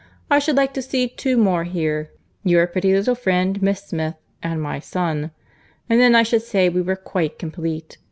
[0.31, 4.79] I should like to see two more here,—your pretty little friend, Miss Smith, and my
[4.79, 7.99] son—and then I should say we were quite complete.